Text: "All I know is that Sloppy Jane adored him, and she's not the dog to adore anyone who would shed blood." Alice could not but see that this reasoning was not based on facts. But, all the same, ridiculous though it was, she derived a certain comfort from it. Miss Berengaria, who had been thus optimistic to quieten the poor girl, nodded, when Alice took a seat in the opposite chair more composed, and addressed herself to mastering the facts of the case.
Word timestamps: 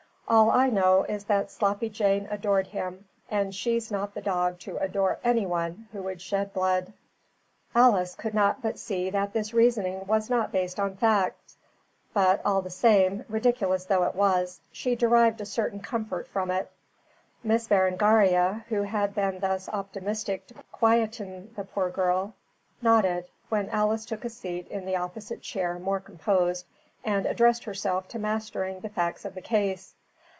"All 0.27 0.49
I 0.49 0.69
know 0.69 1.03
is 1.03 1.25
that 1.25 1.51
Sloppy 1.51 1.89
Jane 1.89 2.25
adored 2.31 2.67
him, 2.67 3.03
and 3.29 3.53
she's 3.53 3.91
not 3.91 4.13
the 4.13 4.21
dog 4.21 4.59
to 4.59 4.77
adore 4.77 5.19
anyone 5.25 5.89
who 5.91 6.01
would 6.03 6.21
shed 6.21 6.53
blood." 6.53 6.93
Alice 7.75 8.15
could 8.15 8.33
not 8.33 8.61
but 8.61 8.79
see 8.79 9.09
that 9.09 9.33
this 9.33 9.53
reasoning 9.53 10.05
was 10.07 10.29
not 10.29 10.53
based 10.53 10.79
on 10.79 10.95
facts. 10.95 11.57
But, 12.13 12.39
all 12.45 12.61
the 12.61 12.69
same, 12.69 13.25
ridiculous 13.27 13.83
though 13.83 14.03
it 14.03 14.15
was, 14.15 14.61
she 14.71 14.95
derived 14.95 15.41
a 15.41 15.45
certain 15.45 15.81
comfort 15.81 16.29
from 16.29 16.49
it. 16.49 16.71
Miss 17.43 17.67
Berengaria, 17.67 18.63
who 18.69 18.83
had 18.83 19.13
been 19.13 19.39
thus 19.41 19.67
optimistic 19.67 20.47
to 20.47 20.53
quieten 20.71 21.53
the 21.57 21.65
poor 21.65 21.89
girl, 21.89 22.35
nodded, 22.81 23.25
when 23.49 23.67
Alice 23.69 24.05
took 24.05 24.23
a 24.23 24.29
seat 24.29 24.65
in 24.69 24.85
the 24.85 24.95
opposite 24.95 25.41
chair 25.41 25.77
more 25.77 25.99
composed, 25.99 26.65
and 27.03 27.25
addressed 27.25 27.65
herself 27.65 28.07
to 28.07 28.17
mastering 28.17 28.79
the 28.79 28.87
facts 28.87 29.25
of 29.25 29.35
the 29.35 29.41
case. 29.41 29.93